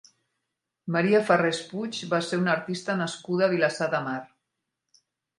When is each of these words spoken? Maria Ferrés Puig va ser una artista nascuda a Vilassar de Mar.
Maria 0.93 1.17
Ferrés 1.25 1.59
Puig 1.73 1.99
va 2.13 2.21
ser 2.27 2.39
una 2.43 2.51
artista 2.53 2.95
nascuda 3.01 3.45
a 3.49 3.49
Vilassar 3.51 3.89
de 3.91 3.99
Mar. 4.07 4.17